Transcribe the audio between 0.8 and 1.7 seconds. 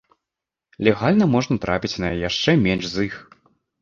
Легальна можна